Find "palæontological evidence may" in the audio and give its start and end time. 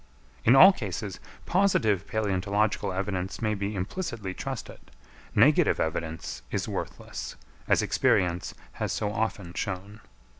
2.07-3.53